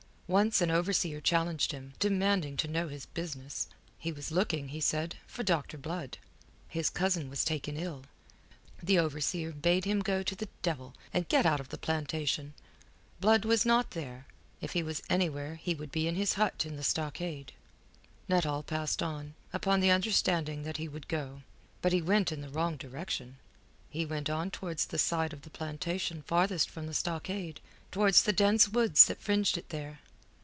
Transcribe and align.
Once 0.31 0.61
an 0.61 0.71
overseer 0.71 1.19
challenged 1.19 1.73
him, 1.73 1.91
demanding 1.99 2.55
to 2.55 2.65
know 2.65 2.87
his 2.87 3.05
business. 3.07 3.67
He 3.99 4.13
was 4.13 4.31
looking, 4.31 4.69
he 4.69 4.79
said, 4.79 5.17
for 5.27 5.43
Dr. 5.43 5.77
Blood. 5.77 6.17
His 6.69 6.89
cousin 6.89 7.29
was 7.29 7.43
taken 7.43 7.75
ill. 7.75 8.03
The 8.81 8.97
overseer 8.97 9.51
bade 9.51 9.83
him 9.83 9.99
go 9.99 10.23
to 10.23 10.33
the 10.33 10.47
devil, 10.61 10.93
and 11.13 11.27
get 11.27 11.45
out 11.45 11.59
of 11.59 11.67
the 11.67 11.77
plantation. 11.77 12.53
Blood 13.19 13.43
was 13.43 13.65
not 13.65 13.91
there. 13.91 14.25
If 14.61 14.71
he 14.71 14.81
was 14.81 15.03
anywhere 15.09 15.55
he 15.55 15.75
would 15.75 15.91
be 15.91 16.07
in 16.07 16.15
his 16.15 16.35
hut 16.35 16.65
in 16.65 16.77
the 16.77 16.81
stockade. 16.83 17.51
Nuttall 18.29 18.63
passed 18.63 19.03
on, 19.03 19.33
upon 19.51 19.81
the 19.81 19.91
understanding 19.91 20.63
that 20.63 20.77
he 20.77 20.87
would 20.87 21.09
go. 21.09 21.41
But 21.81 21.91
he 21.91 22.01
went 22.01 22.31
in 22.31 22.39
the 22.39 22.47
wrong 22.47 22.77
direction; 22.77 23.35
he 23.89 24.05
went 24.05 24.29
on 24.29 24.49
towards 24.49 24.85
the 24.85 24.97
side 24.97 25.33
of 25.33 25.41
the 25.41 25.49
plantation 25.49 26.21
farthest 26.21 26.69
from 26.69 26.87
the 26.87 26.93
stockade, 26.93 27.59
towards 27.91 28.23
the 28.23 28.31
dense 28.31 28.69
woods 28.69 29.03
that 29.07 29.19
fringed 29.21 29.57
it 29.57 29.67
there. 29.67 29.99